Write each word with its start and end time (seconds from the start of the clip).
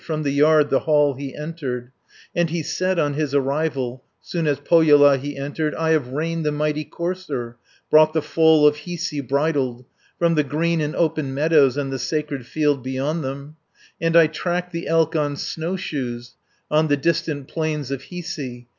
From 0.03 0.23
the 0.23 0.31
yard 0.31 0.71
the 0.71 0.79
hall 0.79 1.13
he 1.13 1.35
entered, 1.35 1.91
And 2.35 2.49
he 2.49 2.63
said 2.63 2.97
on 2.97 3.13
his 3.13 3.35
arrival, 3.35 4.03
Soon 4.19 4.47
as 4.47 4.59
Pohjola 4.59 5.19
he 5.19 5.37
entered: 5.37 5.75
"I 5.75 5.91
have 5.91 6.07
reined 6.07 6.43
the 6.43 6.51
mighty 6.51 6.83
courser, 6.83 7.57
Brought 7.91 8.13
the 8.13 8.21
foal 8.23 8.65
of 8.65 8.77
Hiisi 8.77 9.21
bridled, 9.21 9.85
From 10.17 10.33
the 10.33 10.43
green 10.43 10.81
and 10.81 10.95
open 10.95 11.35
meadows, 11.35 11.77
And 11.77 11.93
the 11.93 11.99
sacred 11.99 12.47
field 12.47 12.81
beyond 12.81 13.23
them, 13.23 13.57
And 14.01 14.15
I 14.17 14.25
tracked 14.25 14.71
the 14.71 14.87
elk 14.87 15.15
on 15.15 15.35
snowshoes, 15.35 16.33
On 16.71 16.87
the 16.87 16.97
distant 16.97 17.47
plains 17.47 17.91
of 17.91 18.01
Hiisi. 18.05 18.65